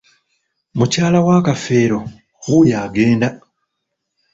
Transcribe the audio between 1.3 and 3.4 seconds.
Kafeero wuuyo agenda.